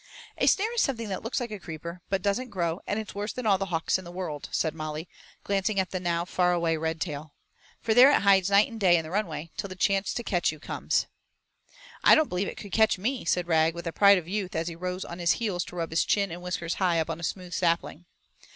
"A 0.39 0.47
snare 0.47 0.73
is 0.73 0.81
something 0.81 1.09
that 1.09 1.21
looks 1.21 1.39
like 1.39 1.51
a 1.51 1.59
creeper, 1.59 2.01
but 2.09 2.21
it 2.21 2.21
doesn't 2.23 2.49
grow 2.49 2.81
and 2.87 2.97
it's 2.99 3.13
worse 3.13 3.33
than 3.33 3.45
all 3.45 3.59
the 3.59 3.67
hawks 3.67 3.99
in 3.99 4.03
the 4.03 4.11
world," 4.11 4.49
said 4.51 4.73
Molly, 4.73 5.07
glancing 5.43 5.79
at 5.79 5.91
the 5.91 5.99
now 5.99 6.25
far 6.25 6.53
away 6.53 6.75
red 6.75 6.99
tail, 6.99 7.35
"for 7.81 7.93
there 7.93 8.09
it 8.09 8.23
hides 8.23 8.49
night 8.49 8.67
and 8.67 8.79
day 8.79 8.97
in 8.97 9.03
the 9.03 9.11
runway 9.11 9.51
till 9.57 9.67
the 9.67 9.75
chance 9.75 10.11
to 10.15 10.23
catch 10.23 10.51
you 10.51 10.59
comes." 10.59 11.05
"I 12.03 12.15
don't 12.15 12.29
believe 12.29 12.47
it 12.47 12.57
could 12.57 12.71
catch 12.71 12.97
me," 12.97 13.25
said 13.25 13.47
Rag, 13.47 13.75
with 13.75 13.85
the 13.85 13.93
pride 13.93 14.17
of 14.17 14.27
youth 14.27 14.55
as 14.55 14.67
he 14.69 14.75
rose 14.75 15.05
on 15.05 15.19
his 15.19 15.33
heels 15.33 15.63
to 15.65 15.75
rub 15.75 15.91
his 15.91 16.03
chin 16.03 16.31
and 16.31 16.41
whiskers 16.41 16.73
high 16.81 16.99
up 16.99 17.11
on 17.11 17.19
a 17.19 17.23
smooth 17.23 17.53
sapling. 17.53 18.05